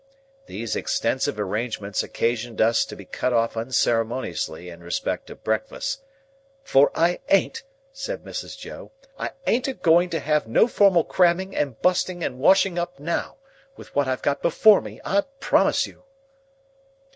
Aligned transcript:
These 0.47 0.75
extensive 0.75 1.39
arrangements 1.39 2.01
occasioned 2.01 2.59
us 2.59 2.85
to 2.85 2.95
be 2.95 3.05
cut 3.05 3.33
off 3.33 3.55
unceremoniously 3.55 4.67
in 4.67 4.81
respect 4.81 5.29
of 5.29 5.43
breakfast; 5.43 6.01
"for 6.63 6.91
I 6.95 7.19
ain't," 7.29 7.61
said 7.93 8.23
Mrs. 8.23 8.57
Joe,—"I 8.57 9.29
ain't 9.45 9.67
a 9.67 9.75
going 9.75 10.09
to 10.09 10.19
have 10.19 10.47
no 10.47 10.65
formal 10.67 11.03
cramming 11.03 11.55
and 11.55 11.79
busting 11.83 12.23
and 12.23 12.39
washing 12.39 12.79
up 12.79 12.99
now, 12.99 13.37
with 13.77 13.93
what 13.95 14.07
I've 14.07 14.23
got 14.23 14.41
before 14.41 14.81
me, 14.81 14.99
I 15.05 15.21
promise 15.39 15.85
you!" 15.85 16.01